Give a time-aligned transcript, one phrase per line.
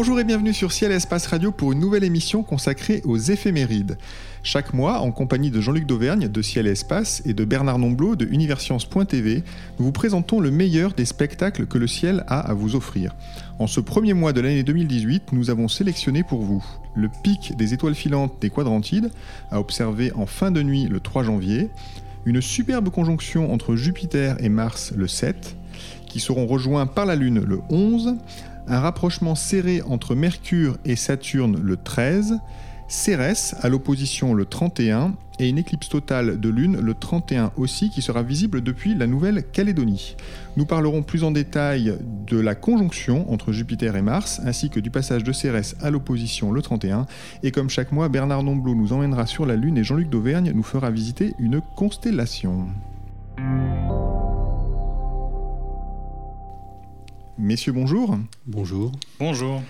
[0.00, 3.98] Bonjour et bienvenue sur Ciel Espace Radio pour une nouvelle émission consacrée aux éphémérides.
[4.44, 8.14] Chaque mois, en compagnie de Jean-Luc Dauvergne de Ciel et Espace et de Bernard Nomblot
[8.14, 9.42] de Universcience.tv,
[9.76, 13.16] nous vous présentons le meilleur des spectacles que le ciel a à vous offrir.
[13.58, 17.74] En ce premier mois de l'année 2018, nous avons sélectionné pour vous le pic des
[17.74, 19.10] étoiles filantes des quadrantides,
[19.50, 21.70] à observer en fin de nuit le 3 janvier,
[22.24, 25.56] une superbe conjonction entre Jupiter et Mars le 7,
[26.06, 28.16] qui seront rejoints par la Lune le 11,
[28.68, 32.38] un rapprochement serré entre Mercure et Saturne le 13,
[32.88, 38.00] Cérès à l'opposition le 31 et une éclipse totale de Lune le 31 aussi qui
[38.00, 40.16] sera visible depuis la Nouvelle-Calédonie.
[40.56, 44.90] Nous parlerons plus en détail de la conjonction entre Jupiter et Mars ainsi que du
[44.90, 47.06] passage de Cérès à l'opposition le 31
[47.42, 50.62] et comme chaque mois Bernard Nomblot nous emmènera sur la Lune et Jean-Luc Dauvergne nous
[50.62, 52.68] fera visiter une constellation.
[57.38, 58.18] Messieurs, bonjour.
[58.46, 58.90] Bonjour.
[59.20, 59.62] Bonjour.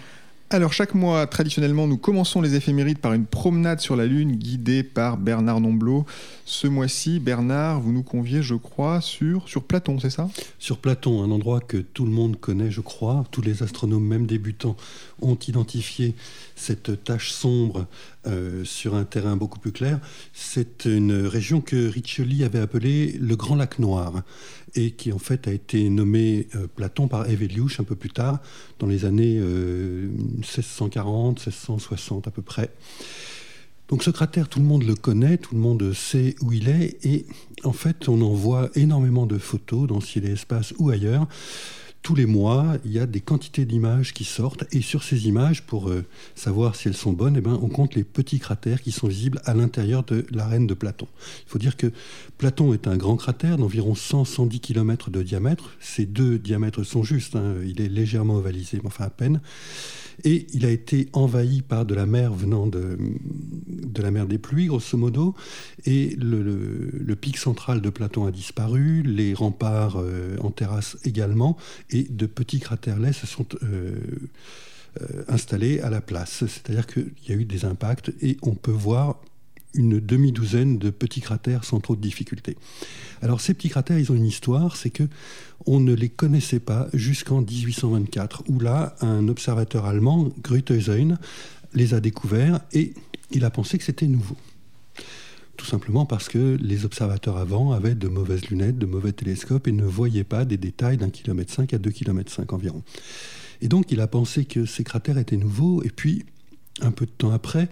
[0.49, 4.83] Alors chaque mois, traditionnellement, nous commençons les éphémérides par une promenade sur la Lune guidée
[4.83, 6.07] par Bernard Nomblot.
[6.47, 10.31] Ce mois-ci, Bernard, vous nous conviez, je crois, sur, sur Platon, c'est ça?
[10.59, 13.27] Sur Platon, un endroit que tout le monde connaît, je crois.
[13.31, 14.79] Tous les astronomes, même débutants,
[15.21, 16.15] ont identifié
[16.57, 17.87] cette tache sombre
[18.27, 20.01] euh, sur un terrain beaucoup plus clair.
[20.33, 24.23] C'est une région que Riccioli avait appelée le Grand Lac Noir
[24.75, 28.41] et qui en fait a été nommé euh, Platon par Evelius un peu plus tard,
[28.79, 32.71] dans les années 1640, euh, 1660 à peu près.
[33.89, 36.99] Donc ce cratère, tout le monde le connaît, tout le monde sait où il est,
[37.05, 37.25] et
[37.65, 41.27] en fait on en voit énormément de photos dans Ciel et Espace ou ailleurs
[42.03, 44.65] tous les mois, il y a des quantités d'images qui sortent.
[44.73, 46.05] Et sur ces images, pour euh,
[46.35, 49.41] savoir si elles sont bonnes, eh ben, on compte les petits cratères qui sont visibles
[49.45, 51.09] à l'intérieur de l'arène de Platon.
[51.47, 51.93] Il faut dire que
[52.39, 55.77] Platon est un grand cratère d'environ 100-110 km de diamètre.
[55.81, 57.37] Ces deux diamètres sont justes.
[57.37, 57.57] Hein.
[57.67, 59.41] Il est légèrement ovalisé, mais enfin à peine.
[60.25, 62.99] Et il a été envahi par de la mer venant de,
[63.97, 65.35] la mer des pluies, grosso modo.
[65.85, 71.57] Et le, pic central de Platon a disparu, les remparts euh, en terrasse également,
[71.91, 73.97] et de petits cratères se sont euh,
[75.01, 76.45] euh, installés à la place.
[76.47, 79.21] C'est-à-dire qu'il y a eu des impacts et on peut voir
[79.75, 82.57] une demi-douzaine de petits cratères sans trop de difficultés.
[83.23, 85.05] Alors ces petits cratères, ils ont une histoire, c'est que
[85.67, 91.19] on ne les connaissait pas jusqu'en 1824, où là, un observateur allemand, Gruithuisen,
[91.75, 92.95] les a découverts et
[93.31, 94.37] il a pensé que c'était nouveau.
[95.59, 99.73] Tout simplement parce que les observateurs avant avaient de mauvaises lunettes, de mauvais télescopes et
[99.73, 102.83] ne voyaient pas des détails d'un kilomètre cinq à deux kilomètres cinq environ.
[103.61, 106.25] Et donc il a pensé que ces cratères étaient nouveaux et puis
[106.81, 107.69] un peu de temps après,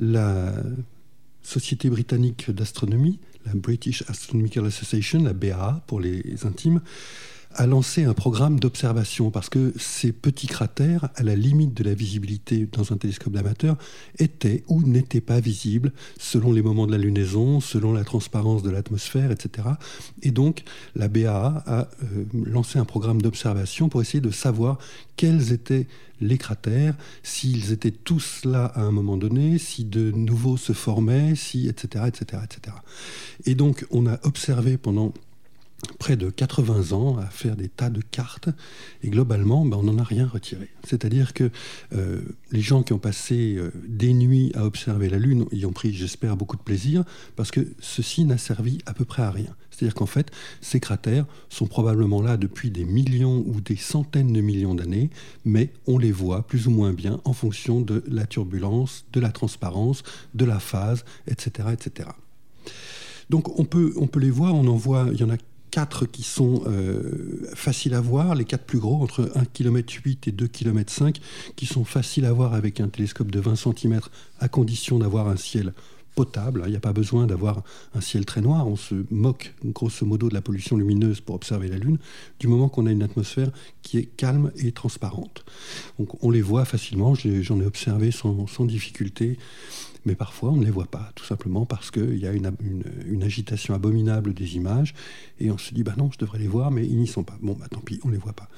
[0.00, 0.52] la
[1.42, 6.80] Société britannique d'astronomie, la British Astronomical Association, la BAA pour les intimes,
[7.58, 11.92] a lancé un programme d'observation parce que ces petits cratères, à la limite de la
[11.92, 13.76] visibilité dans un télescope d'amateur,
[14.20, 18.70] étaient ou n'étaient pas visibles selon les moments de la lunaison, selon la transparence de
[18.70, 19.70] l'atmosphère, etc.
[20.22, 20.62] Et donc,
[20.94, 24.78] la BAA a euh, lancé un programme d'observation pour essayer de savoir
[25.16, 25.88] quels étaient
[26.20, 26.94] les cratères,
[27.24, 32.04] s'ils étaient tous là à un moment donné, si de nouveaux se formaient, si, etc.,
[32.06, 32.76] etc., etc.
[33.46, 35.12] Et donc, on a observé pendant
[35.98, 38.48] près de 80 ans à faire des tas de cartes
[39.02, 40.68] et globalement ben, on n'en a rien retiré.
[40.84, 41.50] C'est-à-dire que
[41.92, 45.72] euh, les gens qui ont passé euh, des nuits à observer la Lune y ont
[45.72, 47.04] pris, j'espère, beaucoup de plaisir
[47.36, 49.54] parce que ceci n'a servi à peu près à rien.
[49.70, 54.40] C'est-à-dire qu'en fait, ces cratères sont probablement là depuis des millions ou des centaines de
[54.40, 55.10] millions d'années,
[55.44, 59.30] mais on les voit plus ou moins bien en fonction de la turbulence, de la
[59.30, 60.02] transparence,
[60.34, 61.68] de la phase, etc.
[61.72, 62.08] etc.
[63.30, 65.36] Donc on peut, on peut les voir, on en voit, il y en a
[65.70, 69.94] quatre qui sont euh, faciles à voir, les quatre plus gros, entre 1,8 km
[70.26, 71.20] et 2,5 km,
[71.56, 74.00] qui sont faciles à voir avec un télescope de 20 cm,
[74.40, 75.72] à condition d'avoir un ciel
[76.18, 76.64] potable.
[76.66, 77.62] Il n'y a pas besoin d'avoir
[77.94, 78.66] un ciel très noir.
[78.66, 81.98] On se moque grosso modo de la pollution lumineuse pour observer la Lune,
[82.40, 85.44] du moment qu'on a une atmosphère qui est calme et transparente.
[86.00, 89.38] Donc on les voit facilement, j'en ai observé sans, sans difficulté.
[90.04, 93.74] Mais parfois on ne les voit pas, tout simplement parce qu'il y a une, agitation
[93.74, 94.94] abominable des images,
[95.40, 97.36] et on se dit, bah non, je devrais les voir, mais ils n'y sont pas.
[97.40, 98.48] Bon, bah tant pis, on ne les voit pas.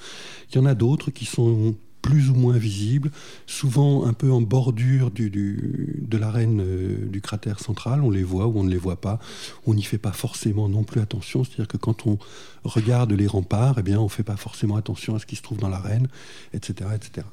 [0.50, 3.10] Il y en a d'autres qui sont plus ou moins visibles,
[3.46, 8.02] souvent un peu en bordure du, de l'arène euh, du cratère central.
[8.02, 9.18] On les voit ou on ne les voit pas.
[9.66, 11.44] On n'y fait pas forcément non plus attention.
[11.44, 12.18] C'est-à-dire que quand on
[12.64, 15.42] regarde les remparts, eh bien, on ne fait pas forcément attention à ce qui se
[15.42, 16.08] trouve dans l'arène,
[16.54, 17.26] etc., etc.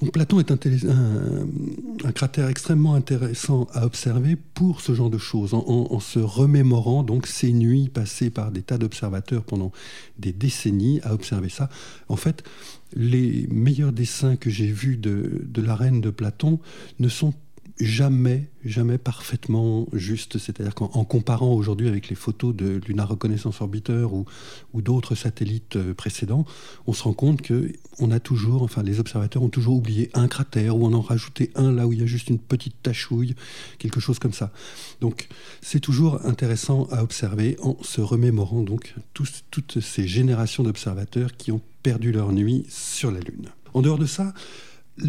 [0.00, 6.00] Donc Platon est un, cratère extrêmement intéressant à observer pour ce genre de choses, en,
[6.00, 9.72] se remémorant donc ces nuits passées par des tas d'observateurs pendant
[10.18, 11.70] des décennies à observer ça.
[12.08, 12.44] En fait,
[12.94, 16.60] les meilleurs dessins que j'ai vus de, de l'arène de Platon
[16.98, 17.32] ne sont
[17.78, 20.38] jamais, jamais parfaitement juste.
[20.38, 24.26] C'est-à-dire qu'en comparant aujourd'hui avec les photos de Lunar Reconnaissance Orbiter ou,
[24.82, 26.44] d'autres satellites euh, précédents,
[26.86, 30.28] on se rend compte que on a toujours, enfin, les observateurs ont toujours oublié un
[30.28, 33.34] cratère ou on en rajouté un là où il y a juste une petite tachouille,
[33.78, 34.52] quelque chose comme ça.
[35.00, 35.28] Donc,
[35.62, 41.62] c'est toujours intéressant à observer en se remémorant donc toutes ces générations d'observateurs qui ont
[41.82, 43.48] perdu leur nuit sur la Lune.
[43.72, 44.34] En dehors de ça,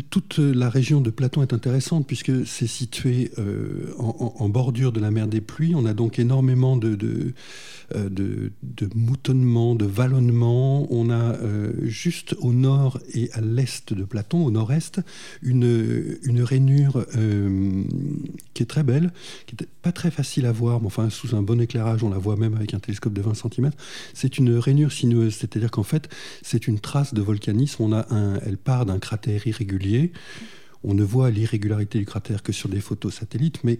[0.09, 5.11] toute la région de Platon est intéressante puisque c'est situé euh, en, bordure de la
[5.11, 5.73] mer des pluies.
[5.75, 7.33] On a donc énormément de,
[7.95, 8.49] euh,
[8.95, 10.87] moutonnements, de vallonnements.
[10.91, 14.99] On a euh, juste au nord et à l'est de Platon, au nord-est,
[15.41, 15.63] une,
[16.41, 17.05] rainure
[18.53, 19.11] qui est très belle,
[19.47, 22.17] qui n'est pas très facile à voir, mais enfin sous un bon éclairage, on la
[22.17, 23.71] voit même avec un télescope de 20 cm.
[24.13, 26.09] C'est une rainure sinueuse, c'est-à-dire qu'en fait,
[26.41, 27.83] c'est une trace de volcanisme.
[27.83, 28.05] On a
[28.45, 29.76] elle part d'un cratère irrégulier
[30.83, 33.79] on ne voit l'irrégularité du cratère que sur des photos satellites, mais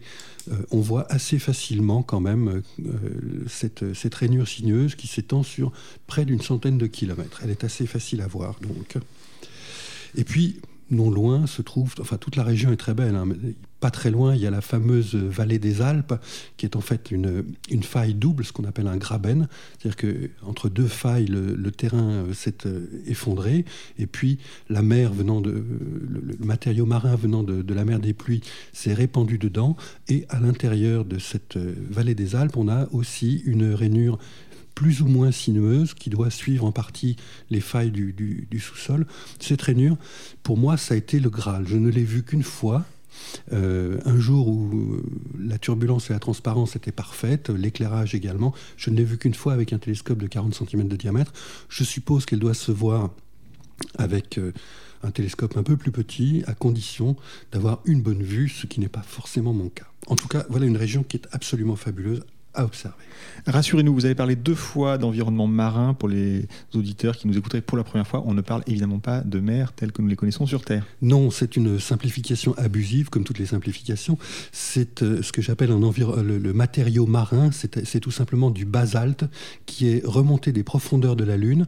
[0.51, 5.71] euh, on voit assez facilement quand même euh, cette, rainure sinueuse qui s'étend sur
[6.07, 7.41] près d'une centaine de kilomètres.
[7.43, 8.97] Elle est assez facile à voir donc.
[10.15, 13.27] Et puis, non loin se trouve, enfin toute la région est très belle, hein,
[13.79, 16.15] pas très loin, il y a la fameuse vallée des Alpes,
[16.57, 19.47] qui est en fait une, une faille double, ce qu'on appelle un graben.
[19.77, 23.65] C'est-à-dire qu'entre deux failles, le, terrain euh, s'est euh, effondré,
[23.99, 24.39] et puis
[24.69, 28.41] la mer venant de, le, matériau marin venant de, la mer des pluies
[28.73, 29.75] s'est répandu dedans,
[30.07, 34.17] et à l'intérieur de cette euh, vallée des Alpes, on a aussi une rainure
[34.77, 37.15] plus ou moins sinueuse qui doit suivre en partie
[37.49, 39.07] les failles du, sous-sol.
[39.39, 39.97] Cette rainure,
[40.43, 41.67] pour moi, ça a été le Graal.
[41.67, 42.85] Je ne l'ai vu qu'une fois,
[43.53, 45.03] euh, un jour où euh,
[45.39, 48.53] la turbulence et la transparence étaient parfaites, l'éclairage également.
[48.77, 51.33] Je ne l'ai vu qu'une fois avec un télescope de 40 cm de diamètre.
[51.69, 53.09] Je suppose qu'elle doit se voir
[53.97, 54.51] avec euh,
[55.01, 57.15] un télescope un peu plus petit, à condition
[57.51, 59.87] d'avoir une bonne vue, ce qui n'est pas forcément mon cas.
[60.05, 62.21] En tout cas, voilà une région qui est absolument fabuleuse,
[62.63, 62.95] observer.
[63.45, 67.77] Rassurez-nous, vous avez parlé deux fois d'environnement marin pour les auditeurs qui nous écouteraient pour
[67.77, 68.23] la première fois.
[68.25, 70.85] On ne parle évidemment pas de mer telles que nous les connaissons sur Terre.
[71.01, 74.17] Non, c'est une simplification abusive, comme toutes les simplifications.
[74.51, 77.51] C'est euh, ce que j'appelle un le, le, matériau marin.
[77.51, 79.25] C'est tout simplement du basalte
[79.65, 81.67] qui est remonté des profondeurs de la Lune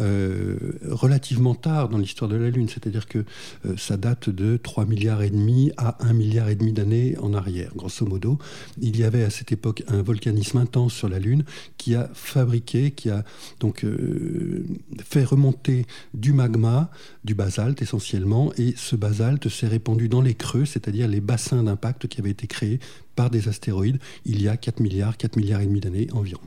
[0.00, 0.56] euh,
[0.90, 2.68] relativement tard dans l'histoire de la Lune.
[2.68, 3.24] C'est-à-dire que
[3.64, 7.32] euh, ça date de 3 milliards et demi à 1 milliard et demi d'années en
[7.32, 8.38] arrière, grosso modo.
[8.80, 10.15] Il y avait à cette époque un vol
[10.54, 11.44] intense sur la Lune
[11.76, 13.24] qui a fabriqué, qui a
[13.60, 14.64] donc euh,
[15.04, 16.90] fait remonter du magma,
[17.24, 22.06] du basalte essentiellement, et ce basalte s'est répandu dans les creux, c'est-à-dire les bassins d'impact
[22.06, 22.80] qui avaient été créés
[23.14, 26.40] par des astéroïdes il y a 4 milliards, 4 milliards et demi d'années environ.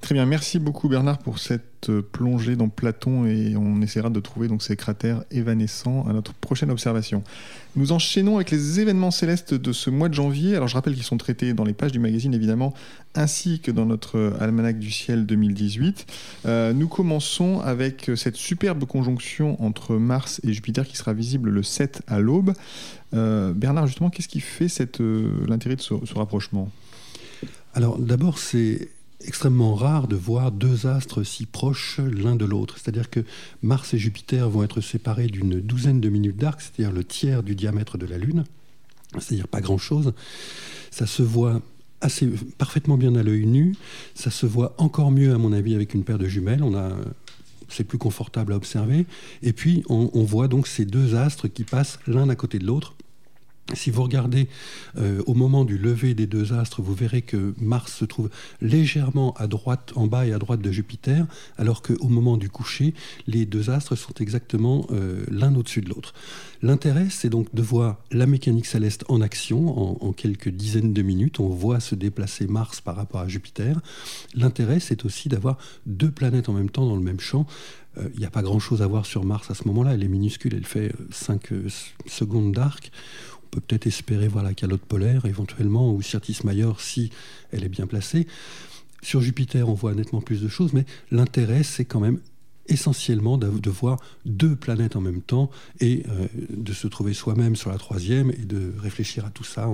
[0.00, 4.20] Très bien, merci beaucoup Bernard pour cette euh, plongée dans Platon et on essaiera de
[4.20, 7.24] trouver donc ces cratères évanescents à notre prochaine observation.
[7.76, 10.54] Nous enchaînons avec les événements célestes de ce mois de janvier.
[10.54, 12.74] Alors je rappelle qu'ils sont traités dans les pages du magazine évidemment,
[13.14, 16.06] ainsi que dans notre almanach du ciel 2018.
[16.44, 21.62] Euh, nous commençons avec cette superbe conjonction entre Mars et Jupiter qui sera visible le
[21.62, 22.52] 7 à l'aube.
[23.14, 24.68] Euh, Bernard, justement, qu'est-ce qui fait
[25.48, 26.70] l'intérêt de ce rapprochement?
[27.74, 28.88] Alors d'abord, c'est
[29.26, 32.76] extrêmement rare de voir deux astres si proches l'un de l'autre.
[32.78, 33.20] C'est-à-dire que
[33.62, 37.54] Mars et Jupiter vont être séparés d'une douzaine de minutes d'arc, c'est-à-dire le tiers du
[37.54, 38.44] diamètre de la Lune,
[39.18, 40.12] c'est-à-dire pas grand-chose.
[40.90, 41.60] Ça se voit
[42.00, 42.28] assez
[42.58, 43.74] parfaitement bien à l'œil nu.
[44.14, 46.64] Ça se voit encore mieux, à mon avis, avec une paire de jumelles.
[47.68, 49.06] C'est plus confortable à observer.
[49.42, 52.94] Et puis, on voit donc ces deux astres qui passent l'un à côté de l'autre
[53.74, 54.48] si vous regardez
[54.96, 58.30] euh, au moment du lever des deux astres, vous verrez que Mars se trouve
[58.60, 61.26] légèrement à droite, en bas et à droite de Jupiter,
[61.58, 62.94] alors qu'au moment du coucher,
[63.26, 66.14] les deux astres sont exactement euh, l'un au-dessus de l'autre.
[66.62, 71.40] L'intérêt, c'est donc de voir la mécanique céleste en action en, quelques dizaines de minutes.
[71.40, 73.80] On voit se déplacer Mars par rapport à Jupiter.
[74.34, 77.46] L'intérêt, c'est aussi d'avoir deux planètes en même temps dans le même champ.
[77.98, 79.94] Euh, il n'y a pas grand-chose à voir sur Mars à ce moment-là.
[79.94, 81.50] Elle est minuscule, elle fait 5
[82.06, 82.90] secondes d'arc
[83.56, 87.10] peut peut-être espérer voir la calotte polaire éventuellement, ou Syrtis Major si
[87.52, 88.26] elle est bien placée.
[89.02, 92.18] Sur Jupiter, on voit nettement plus de choses, mais l'intérêt, c'est quand même
[92.68, 97.70] essentiellement de, voir deux planètes en même temps et euh, de se trouver soi-même sur
[97.70, 99.68] la troisième et de réfléchir à tout ça.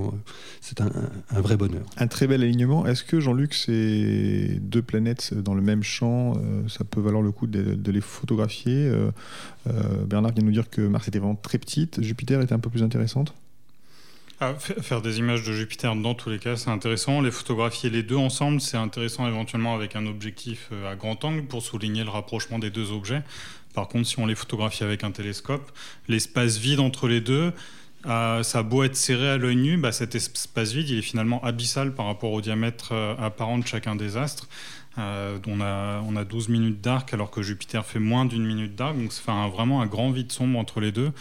[0.60, 0.92] C'est un,
[1.40, 1.86] vrai bonheur.
[1.96, 2.86] Un très bel alignement.
[2.86, 7.32] Est-ce que Jean-Luc, ces deux planètes dans le même champ, euh, ça peut valoir le
[7.32, 8.86] coup de, les photographier?
[8.86, 9.10] Euh,
[10.06, 12.82] Bernard vient nous dire que Mars était vraiment très petite, Jupiter était un peu plus
[12.82, 13.32] intéressante?
[14.40, 17.20] Ah, faire des images de Jupiter dans tous les cas, c'est intéressant.
[17.20, 21.44] Les photographier les deux ensemble, c'est intéressant éventuellement avec un objectif euh, à grand angle
[21.44, 23.22] pour souligner le rapprochement des deux objets.
[23.74, 25.70] Par contre, si on les photographie avec un télescope,
[26.08, 27.52] l'espace vide entre les deux,
[28.06, 31.02] euh, ça a beau être serré à l'œil nu, bah, cet espace vide, il est
[31.02, 34.48] finalement abyssal par rapport au diamètre euh, apparent de chacun des astres.
[34.96, 38.96] on, a, on a 12 minutes d'arc alors que Jupiter fait moins d'une minute d'arc,
[38.96, 41.12] donc c'est vraiment un grand vide sombre entre les deux.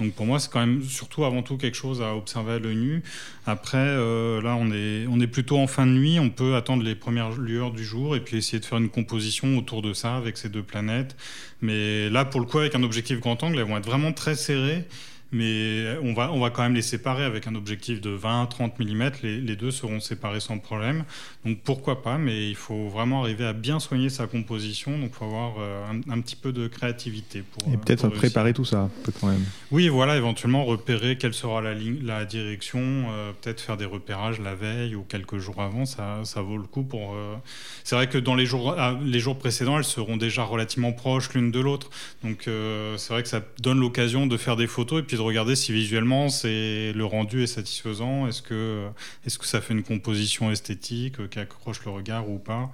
[0.00, 2.76] Donc pour moi, c'est quand même surtout avant tout quelque chose à observer à l'œil
[2.76, 3.02] nu.
[3.46, 6.18] Après, euh, là, on est, on est plutôt en fin de nuit.
[6.18, 9.58] On peut attendre les premières lueurs du jour et puis essayer de faire une composition
[9.58, 11.16] autour de ça avec ces deux planètes.
[11.60, 14.34] Mais là, pour le coup, avec un objectif grand angle, elles vont être vraiment très
[14.34, 14.84] serrées
[15.32, 19.10] mais on va, on va quand même les séparer avec un objectif de 20-30 mm.
[19.22, 21.04] Les, deux seront séparés sans problème.
[21.44, 24.98] Donc pourquoi pas, mais il faut vraiment arriver à bien soigner sa composition.
[24.98, 27.42] Donc il faut avoir euh, un, petit peu de créativité.
[27.42, 29.44] Pour, Et peut-être préparer tout ça, peut quand même.
[29.70, 34.40] Oui, voilà, éventuellement repérer quelle sera la, ligne, la direction, euh, peut-être faire des repérages
[34.40, 36.82] la veille ou quelques jours avant, ça, ça vaut le coup.
[36.82, 37.14] pour.
[37.14, 37.36] Euh,
[37.84, 41.32] C'est vrai que dans les jours, ah, les jours précédents, elles seront déjà relativement proches
[41.34, 41.90] l'une de l'autre.
[42.24, 42.48] Donc
[42.96, 45.72] c'est vrai que ça donne l'occasion de faire des photos et puis de regarder si
[45.72, 48.26] visuellement c'est le rendu est satisfaisant.
[48.26, 48.86] Est-ce que,
[49.26, 52.70] est-ce que ça fait une composition esthétique euh, qui accroche le regard ou pas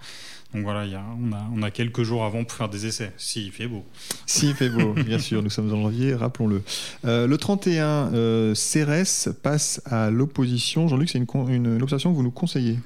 [0.54, 3.12] donc voilà, y a, on, a, on, a, quelques jours avant pour faire des essais,
[3.18, 3.84] s'il fait beau.
[4.26, 6.62] S'il fait beau, bien sûr, nous sommes en janvier, rappelons-le.
[7.04, 10.86] Euh, le 31, euh, Cérès passe à l'opposition.
[10.86, 12.78] Jean-Luc, c'est une, une, une observation que vous nous conseillez?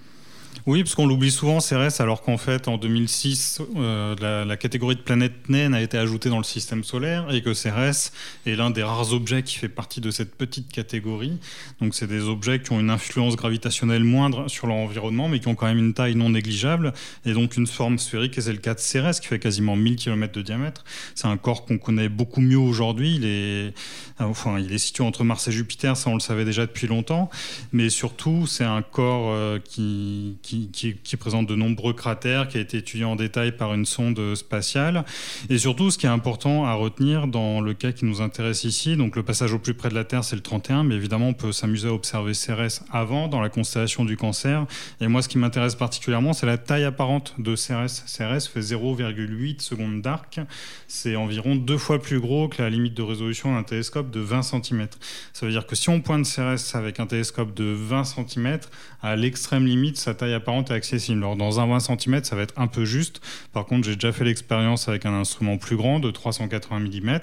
[0.66, 5.00] Oui, parce qu'on l'oublie souvent, Cérès, alors qu'en fait, en 2006, euh, la, catégorie de
[5.00, 8.12] planète naine a été ajoutée dans le système solaire et que Cérès
[8.46, 11.38] est l'un des rares objets qui fait partie de cette petite catégorie.
[11.80, 15.48] Donc, c'est des objets qui ont une influence gravitationnelle moindre sur leur environnement, mais qui
[15.48, 16.92] ont quand même une taille non négligeable
[17.24, 18.36] et donc une forme sphérique.
[18.36, 20.84] Et c'est le cas de Cérès, qui fait quasiment 1000 km de diamètre.
[21.14, 23.16] C'est un corps qu'on connaît beaucoup mieux aujourd'hui.
[23.16, 23.72] Il est,
[24.18, 27.30] enfin, il est situé entre Mars et Jupiter, ça on le savait déjà depuis longtemps.
[27.72, 29.58] Mais surtout, c'est un corps euh,
[30.42, 35.04] qui présente de nombreux cratères, qui a été étudié en détail par une sonde spatiale.
[35.48, 38.96] Et surtout, ce qui est important à retenir dans le cas qui nous intéresse ici,
[38.96, 41.34] donc le passage au plus près de la Terre, c'est le 31, mais évidemment, on
[41.34, 44.66] peut s'amuser à observer Cérès avant, dans la constellation du cancer.
[45.00, 48.02] Et moi, ce qui m'intéresse particulièrement, c'est la taille apparente de Cérès.
[48.06, 50.40] Cérès fait 0,8 secondes d'arc.
[50.88, 54.42] C'est environ deux fois plus gros que la limite de résolution d'un télescope de 20
[54.42, 54.88] cm.
[55.32, 58.58] Ça veut dire que si on pointe Cérès avec un télescope de 20 cm,
[59.02, 61.18] à l'extrême limite, sa taille apparente est accessible.
[61.18, 63.20] Alors, dans un 20 cm, ça va être un peu juste.
[63.52, 67.20] Par contre, j'ai déjà fait l'expérience avec un instrument plus grand, de 380 mm.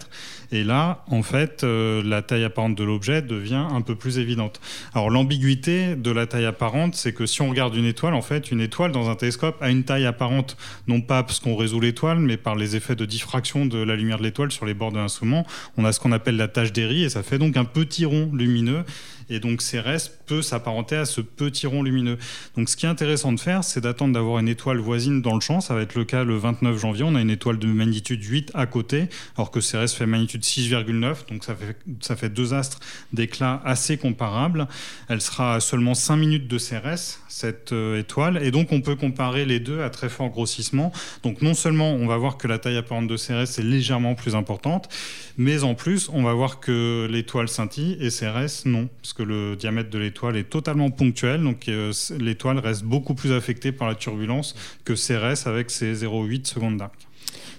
[0.51, 4.59] Et là, en fait, euh, la taille apparente de l'objet devient un peu plus évidente.
[4.93, 8.51] Alors, l'ambiguïté de la taille apparente, c'est que si on regarde une étoile, en fait,
[8.51, 12.19] une étoile dans un télescope a une taille apparente, non pas parce qu'on résout l'étoile,
[12.19, 14.97] mais par les effets de diffraction de la lumière de l'étoile sur les bords de
[14.97, 15.45] l'instrument.
[15.77, 18.29] On a ce qu'on appelle la tache d'Airy, et ça fait donc un petit rond
[18.33, 18.83] lumineux.
[19.29, 22.17] Et donc Cérès peut s'apparenter à ce petit rond lumineux.
[22.55, 25.41] Donc ce qui est intéressant de faire, c'est d'attendre d'avoir une étoile voisine dans le
[25.41, 25.61] champ.
[25.61, 27.03] Ça va être le cas le 29 janvier.
[27.03, 31.27] On a une étoile de magnitude 8 à côté, alors que Cérès fait magnitude 6,9.
[31.29, 32.79] Donc ça fait, deux astres
[33.13, 34.67] d'éclat assez comparables.
[35.09, 38.43] Elle sera à seulement 5 minutes de Cérès, cette euh, étoile.
[38.43, 40.91] Et donc on peut comparer les deux à très fort grossissement.
[41.23, 44.35] Donc non seulement on va voir que la taille apparente de Cérès est légèrement plus
[44.35, 44.89] importante,
[45.37, 49.89] mais en plus on va voir que l'étoile scintille et Cérès non que le diamètre
[49.89, 54.55] de l'étoile est totalement ponctuel, donc euh, l'étoile reste beaucoup plus affectée par la turbulence
[54.85, 56.93] que Cérès avec ses 0,8 secondes d'arc.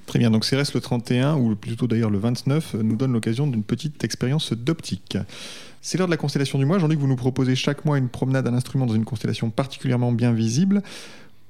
[0.06, 3.64] Très bien, donc Cérès le 31, ou plutôt d'ailleurs le 29, nous donne l'occasion d'une
[3.64, 5.18] petite expérience d'optique.
[5.82, 6.78] C'est l'heure de la constellation du mois.
[6.78, 10.32] Que vous nous proposez chaque mois une promenade à l'instrument dans une constellation particulièrement bien
[10.32, 10.82] visible.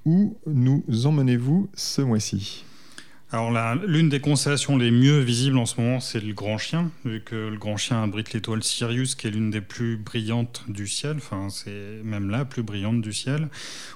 [0.05, 2.65] Où nous emmenez-vous ce mois-ci?
[3.31, 3.51] Alors
[3.87, 7.35] l'une des constellations les mieux visibles en ce moment, c'est le Grand Chien, vu que
[7.35, 11.49] le Grand Chien abrite l'étoile Sirius, qui est l'une des plus brillantes du ciel, enfin
[11.51, 13.49] c'est même la plus brillante du ciel.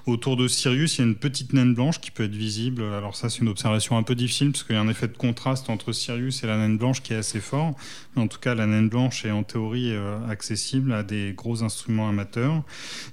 [0.05, 2.83] Autour de Sirius, il y a une petite naine blanche qui peut être visible.
[2.83, 5.17] Alors ça, c'est une observation un peu difficile, parce qu'il y a un effet de
[5.17, 7.75] contraste entre Sirius et la naine blanche qui est assez fort.
[8.15, 11.63] Mais en tout cas, la naine blanche est en théorie euh, accessible à des gros
[11.63, 12.63] instruments amateurs.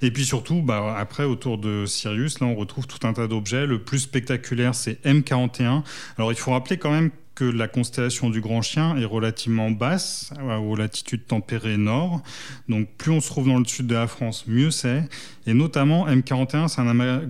[0.02, 3.66] Et puis surtout, bah, après, autour de Sirius, là, on retrouve tout un tas d'objets.
[3.66, 5.82] Le plus spectaculaire, c'est M41
[6.16, 10.30] alors il faut rappeler quand même que la constellation du Grand Chien est relativement basse,
[10.62, 12.20] aux latitudes tempérées nord.
[12.68, 15.08] Donc plus on se trouve dans le sud de la France, mieux c'est.
[15.46, 17.20] Et notamment M41, c'est un, amas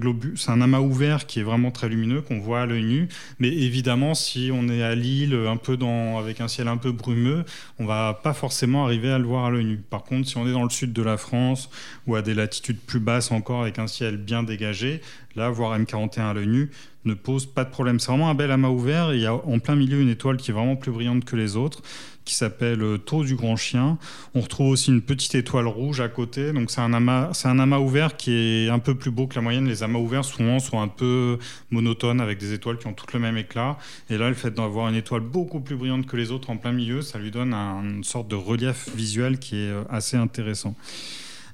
[0.49, 3.09] un amas ouvert qui est vraiment très lumineux, qu'on voit à l'œil nu.
[3.39, 6.91] Mais évidemment, si on est à Lille, un peu dans, avec un ciel un peu
[6.91, 7.45] brumeux,
[7.79, 9.77] on va pas forcément arriver à le voir à l'œil nu.
[9.77, 11.71] Par contre, si on est dans le sud de la France
[12.09, 15.03] ou à des latitudes plus basses encore avec un ciel bien dégagé,
[15.37, 16.71] là, voir M41 à l'œil nu
[17.05, 17.99] ne pose pas de problème.
[17.99, 19.15] C'est vraiment un bel amas ouvert.
[19.15, 21.57] il y a en plein milieu une étoile qui est vraiment plus brillante que les
[21.57, 21.83] autres
[22.25, 23.99] qui s'appelle euh, Taux du Grand Chien.
[24.35, 26.53] On retrouve aussi une petite étoile rouge à côté.
[26.53, 29.35] Donc c'est un amas, c'est un amas ouvert qui est un peu plus beau que
[29.35, 29.67] la moyenne.
[29.67, 31.39] Les amas ouverts souvent sont un peu
[31.71, 33.79] monotones avec des étoiles qui ont toutes le même éclat.
[34.11, 36.73] Et là, le fait d'avoir une étoile beaucoup plus brillante que les autres en plein
[36.73, 40.77] milieu, ça lui donne une sorte de relief visuel qui est euh, assez intéressant.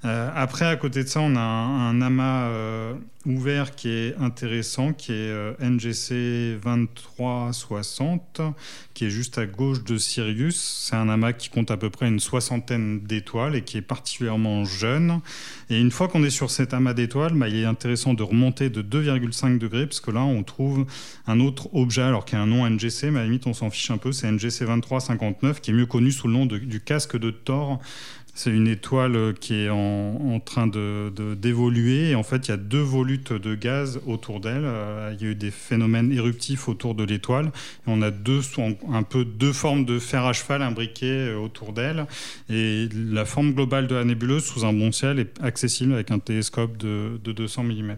[0.05, 4.93] Euh, après, à côté de ça, on a un, amas euh, ouvert qui est intéressant,
[4.93, 8.41] qui est euh, NGC 2360,
[8.95, 10.85] qui est juste à gauche de Sirius.
[10.87, 14.65] C'est un amas qui compte à peu près une soixantaine d'étoiles et qui est particulièrement
[14.65, 15.21] jeune.
[15.71, 18.71] Et une fois qu'on est sur cet amas d'étoiles, bah, il est intéressant de remonter
[18.71, 20.87] de 2,5 degrés, parce que là, on trouve
[21.27, 23.55] un autre objet, alors qu'il y a un nom NGC, mais à la limite, on
[23.55, 24.13] s'en fiche un peu.
[24.13, 27.81] C'est NGC 2359, qui est mieux connu sous le nom du casque de Thor
[28.37, 32.11] c'est une étoile qui est en, train d'évoluer.
[32.11, 34.65] De, en fait, il y a deux volutes de gaz autour d'elle.
[34.65, 37.51] Euh, il y a eu des phénomènes éruptifs autour de l'étoile.
[37.87, 38.43] on a deux,
[38.93, 42.07] un peu deux formes de fer à cheval imbriquées euh, autour d'elle.
[42.51, 46.19] Et la forme globale de la nébuleuse sous un bon ciel est accessible avec un
[46.19, 47.97] télescope de, de 200 mm.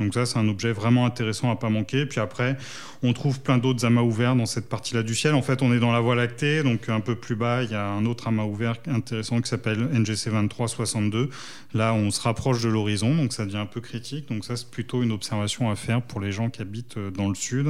[0.00, 2.06] Donc ça, c'est un objet vraiment intéressant à pas manquer.
[2.06, 2.56] Puis après,
[3.02, 5.34] on trouve plein d'autres amas ouverts dans cette partie-là du ciel.
[5.34, 7.74] En fait, on est dans la Voie lactée, donc un peu plus bas, il y
[7.74, 11.30] a un autre amas ouvert intéressant qui s'appelle NGC 2362.
[11.74, 14.28] Là, on se rapproche de l'horizon, donc ça devient un peu critique.
[14.28, 17.28] Donc ça, c'est plutôt une observation à faire pour les gens qui habitent euh, dans
[17.28, 17.68] le sud.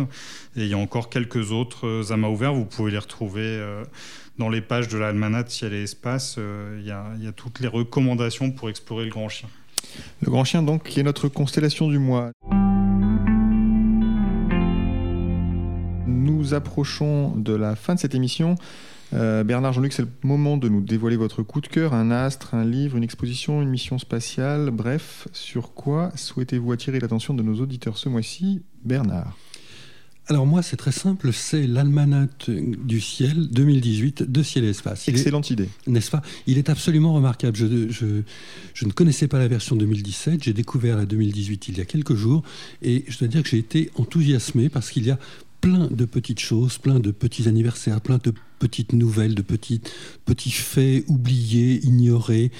[0.56, 2.54] Et il y a encore quelques autres euh, amas ouverts.
[2.54, 3.84] Vous pouvez les retrouver euh,
[4.38, 6.38] dans les pages de l'Almanach Ciel et Espace.
[6.38, 9.48] Il y, il y a toutes les recommandations pour explorer le Grand Chien.
[10.20, 12.30] Le grand chien, donc, qui est notre constellation du mois.
[16.06, 18.56] Nous approchons de la fin de cette émission.
[19.14, 22.54] Euh, Bernard Jean-Luc, c'est le moment de nous dévoiler votre coup de cœur, un astre,
[22.54, 27.60] un livre, une exposition, une mission spatiale, bref, sur quoi souhaitez-vous attirer l'attention de nos
[27.60, 29.36] auditeurs ce mois-ci Bernard?
[30.28, 35.08] Alors moi, c'est très simple, c'est l'almanach du ciel 2018 de Ciel et Espace.
[35.08, 35.70] Excellente idée.
[35.86, 36.20] N'est-ce pas?
[36.46, 37.56] Il est absolument remarquable.
[37.56, 41.86] Je, je, ne connaissais pas la version 2017, j'ai découvert la 2018 il y a
[41.86, 42.42] quelques jours,
[42.82, 45.18] et je dois dire que j'ai été enthousiasmé parce qu'il y a
[45.60, 49.80] plein de petites choses, plein de petits anniversaires, plein de petites nouvelles, de petits,
[50.24, 52.50] petits faits oubliés, ignorés,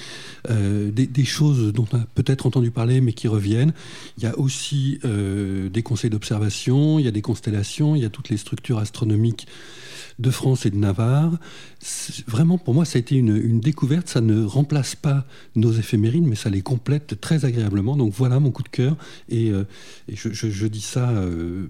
[0.49, 3.73] euh, des, choses dont on a peut-être entendu parler mais qui reviennent.
[4.17, 8.05] Il y a aussi euh, des conseils d'observation, il y a des constellations, il y
[8.05, 9.47] a toutes les structures astronomiques
[10.19, 11.39] de France et de Navarre.
[12.27, 14.07] Vraiment, pour moi, ça a été une, découverte.
[14.07, 17.95] Ça ne remplace pas nos éphémérides, mais ça les complète très agréablement.
[17.95, 18.97] Donc voilà mon coup de cœur.
[19.29, 19.63] Et, euh,
[20.09, 21.67] je, dis ça, euh,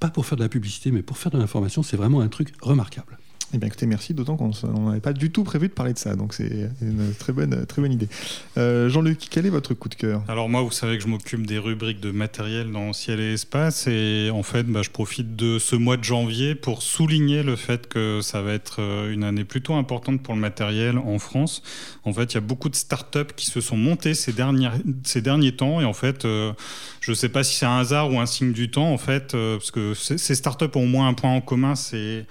[0.00, 1.82] pas pour faire de la publicité, mais pour faire de l'information.
[1.82, 3.18] C'est vraiment un truc remarquable.
[3.52, 4.52] Eh bien, écoutez, merci, d'autant qu'on
[4.86, 7.82] n'avait pas du tout prévu de parler de ça, donc c'est une très bonne, très
[7.82, 8.08] bonne idée.
[8.56, 10.22] Euh, Jean-Luc, quel est votre coup de cœur?
[10.28, 13.88] Alors moi, vous savez que je m'occupe des rubriques de matériel dans Ciel et Espace,
[13.88, 17.88] et en fait, bah, je profite de ce mois de janvier pour souligner le fait
[17.88, 21.64] que ça va être euh, une année plutôt importante pour le matériel en France.
[22.04, 24.70] En fait, il y a beaucoup de startups qui se sont montées ces derniers,
[25.02, 26.52] ces derniers temps, et en fait, euh,
[27.00, 29.32] je ne sais pas si c'est un hasard ou un signe du temps, en fait,
[29.32, 32.26] parce que ces startups ont au moins un point en commun, c'est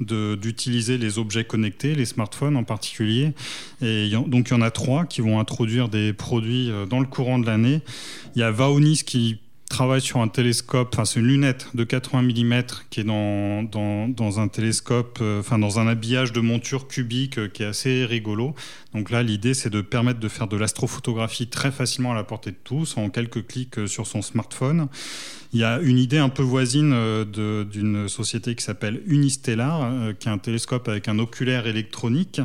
[0.00, 3.32] d'utiliser les objets connectés, les smartphones en particulier.
[3.80, 7.06] Et donc il y en a trois qui vont introduire des produits euh, dans le
[7.06, 7.80] courant de l'année.
[8.34, 12.22] Il y a Vaonis qui travaille sur un télescope, enfin c'est une lunette de 80
[12.22, 17.38] mm qui est dans, dans, un télescope, euh, enfin dans un habillage de monture cubique
[17.38, 18.54] euh, qui est assez rigolo.
[18.94, 22.50] Donc là l'idée c'est de permettre de faire de l'astrophotographie très facilement à la portée
[22.50, 24.88] de tous en quelques clics sur son smartphone.
[25.54, 30.12] Il y a une idée un peu voisine euh, d'une société qui s'appelle Unistellar, euh,
[30.12, 32.40] qui est un télescope avec un oculaire électronique.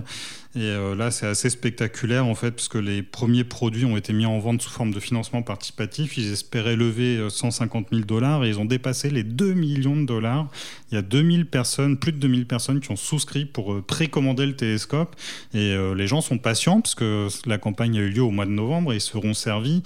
[0.55, 4.27] Et euh, là, c'est assez spectaculaire en fait, puisque les premiers produits ont été mis
[4.27, 6.19] en vente sous forme de financement participatif.
[6.19, 10.47] Ils espéraient lever 150 000 dollars et ils ont dépassé les 2 millions de dollars.
[10.91, 14.55] Il y a 2000 personnes, plus de 2000 personnes qui ont souscrit pour précommander le
[14.55, 15.15] télescope.
[15.53, 18.51] Et les gens sont patients, parce que la campagne a eu lieu au mois de
[18.51, 19.83] novembre et ils seront servis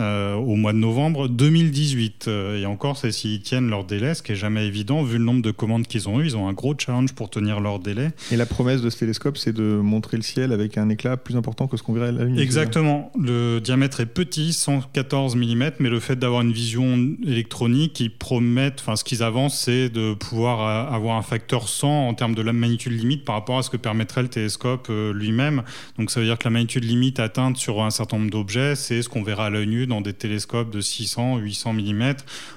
[0.00, 2.24] euh, au mois de novembre 2018.
[2.26, 5.24] Euh, et encore, c'est s'ils tiennent leur délai, ce qui est jamais évident vu le
[5.24, 6.24] nombre de commandes qu'ils ont eu.
[6.24, 8.10] Ils ont un gros challenge pour tenir leur délai.
[8.30, 11.36] Et la promesse de ce télescope, c'est de montrer le ciel avec un éclat plus
[11.36, 12.42] important que ce qu'on verrait à la lumière.
[12.42, 13.12] Exactement.
[13.20, 18.80] Le diamètre est petit, 114 mm, mais le fait d'avoir une vision électronique, ils promettent,
[18.80, 22.42] enfin, ce qu'ils avancent, c'est de pouvoir pouvoir avoir un facteur 100 en termes de
[22.42, 25.62] magnitude limite par rapport à ce que permettrait le télescope lui-même.
[25.98, 29.02] Donc ça veut dire que la magnitude limite atteinte sur un certain nombre d'objets, c'est
[29.02, 32.14] ce qu'on verra à l'œil nu dans des télescopes de 600, 800 mm.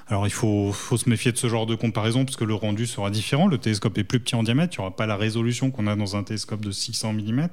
[0.08, 3.08] Alors il faut se méfier de ce genre de comparaison parce que le rendu sera
[3.08, 3.46] différent.
[3.46, 5.94] Le télescope est plus petit en diamètre, il n'y aura pas la résolution qu'on a
[5.94, 7.48] dans un télescope de 600 mm.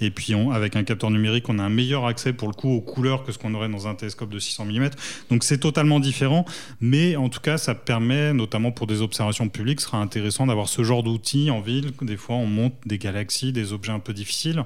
[0.00, 2.80] Et puis avec un capteur numérique, on a un meilleur accès pour le coup aux
[2.80, 4.90] couleurs que ce qu'on aurait dans un télescope de 600 mm.
[5.28, 6.44] Donc c'est totalement différent,
[6.80, 10.68] mais en tout cas ça permet, notamment pour des observations publiques, ce sera intéressant d'avoir
[10.68, 11.92] ce genre d'outils en ville.
[12.02, 14.64] Des fois on monte des galaxies, des objets un peu difficiles.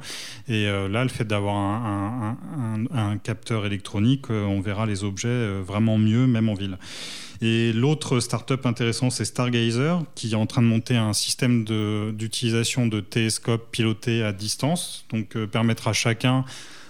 [0.48, 5.62] Et euh, là, le fait d'avoir un, capteur électronique, euh, on verra les objets euh,
[5.64, 6.78] vraiment mieux, même en ville.
[7.42, 11.64] Et l'autre startup intéressant, c'est Stargazer, qui est en train de monter un système
[12.14, 16.44] d'utilisation de, télescopes pilotés à distance, donc permettre à chacun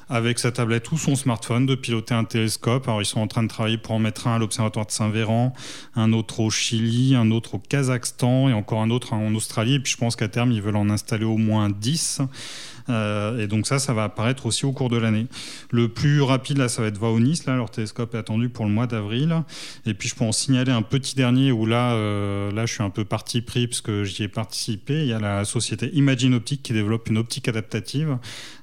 [0.08, 2.86] avec sa tablette ou son smartphone de piloter un télescope.
[2.88, 5.52] Alors ils sont en train de travailler pour en mettre un à l'observatoire de Saint-Véran,
[5.94, 9.74] un autre au Chili, un autre au Kazakhstan et encore un autre en Australie.
[9.74, 12.20] Et puis je pense qu'à terme, ils veulent en installer au moins 10.
[12.88, 15.26] Euh, et donc ça, ça va apparaître aussi au cours de l'année.
[15.70, 17.42] Le plus rapide, là, ça va être Vaonis.
[17.46, 19.42] Là, leur télescope est attendu pour le mois d'avril.
[19.86, 22.82] Et puis, je peux en signaler un petit dernier où là, euh, là, je suis
[22.82, 25.02] un peu parti pris parce que j'y ai participé.
[25.02, 28.18] Il y a la société Imagine Optique qui développe une optique adaptative.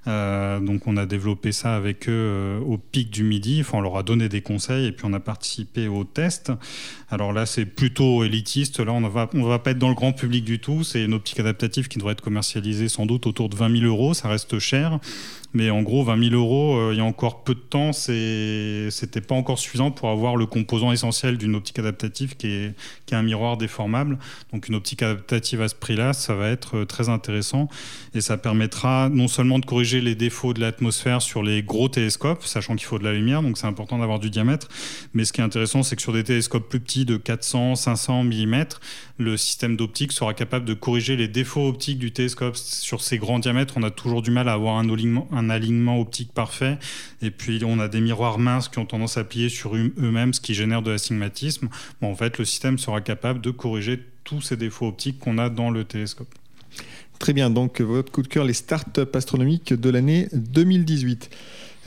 [0.07, 3.59] Euh, donc, on a développé ça avec eux au pic du midi.
[3.61, 6.51] Enfin, on leur a donné des conseils et puis on a participé au test.
[7.09, 8.79] Alors là, c'est plutôt élitiste.
[8.79, 10.83] Là, on ne va, va pas être dans le grand public du tout.
[10.83, 14.12] C'est une optique adaptative qui devrait être commercialisée sans doute autour de 20 000 euros.
[14.13, 14.99] Ça reste cher.
[15.53, 19.21] Mais en gros, 20 000 euros, euh, il y a encore peu de temps, c'était
[19.21, 23.17] pas encore suffisant pour avoir le composant essentiel d'une optique adaptative qui est, qui est
[23.17, 24.17] un miroir déformable.
[24.51, 27.69] Donc une optique adaptative à ce prix-là, ça va être euh, très intéressant
[28.15, 32.43] et ça permettra non seulement de corriger les défauts de l'atmosphère sur les gros télescopes,
[32.45, 34.69] sachant qu'il faut de la lumière, donc c'est important d'avoir du diamètre.
[35.13, 38.23] Mais ce qui est intéressant, c'est que sur des télescopes plus petits de 400, 500
[38.23, 38.65] mm,
[39.17, 42.55] le système d'optique sera capable de corriger les défauts optiques du télescope.
[42.55, 44.89] Sur ces grands diamètres, on a toujours du mal à avoir un
[45.49, 46.79] alignement, optique parfait.
[47.21, 50.41] Et puis, on a des miroirs minces qui ont tendance à plier sur eux-mêmes, ce
[50.41, 51.69] qui génère de l'astigmatisme.
[52.01, 55.69] En fait, le système sera capable de corriger tous ces défauts optiques qu'on a dans
[55.69, 56.33] le télescope.
[57.19, 61.29] Très bien, donc votre coup de cœur, les startups astronomiques de l'année 2018.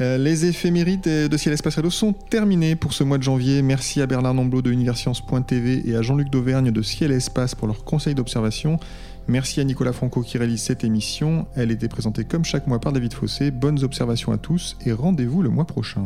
[0.01, 3.63] Euh, les éphémérides de Ciel Pasado sont terminées pour ce mois de janvier.
[3.63, 7.85] Merci à Bernard Nomblot de Universcience.tv et à Jean-Luc d'Auvergne de Ciel Espace pour leur
[7.85, 8.79] conseil d'observation.
[9.27, 11.47] Merci à Nicolas Franco qui réalise cette émission.
[11.57, 13.51] Elle était présentée comme chaque mois par David Fossé.
[13.51, 16.03] Bonnes observations à tous et rendez-vous le mois prochain.